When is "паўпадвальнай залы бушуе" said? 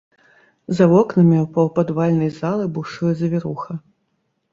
1.57-3.13